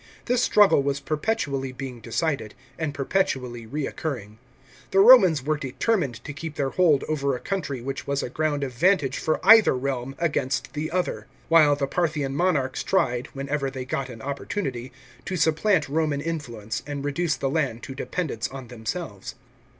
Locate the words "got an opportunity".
13.85-14.91